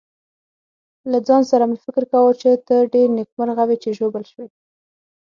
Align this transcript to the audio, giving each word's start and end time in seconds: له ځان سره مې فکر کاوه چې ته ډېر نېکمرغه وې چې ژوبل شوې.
له 1.11 1.17
ځان 1.27 1.41
سره 1.51 1.63
مې 1.69 1.77
فکر 1.85 2.03
کاوه 2.11 2.31
چې 2.41 2.49
ته 2.67 2.75
ډېر 2.93 3.07
نېکمرغه 3.17 3.63
وې 3.67 3.77
چې 3.83 3.89
ژوبل 3.97 4.23
شوې. 4.31 4.47